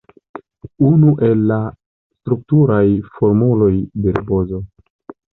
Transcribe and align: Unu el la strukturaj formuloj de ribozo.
Unu 0.91 1.09
el 1.25 1.41
la 1.49 1.57
strukturaj 2.21 2.85
formuloj 3.19 3.69
de 4.07 4.15
ribozo. 4.17 4.63